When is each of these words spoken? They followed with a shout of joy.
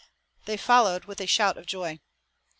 They 0.45 0.57
followed 0.57 1.05
with 1.05 1.21
a 1.21 1.27
shout 1.27 1.59
of 1.59 1.67
joy. 1.67 1.99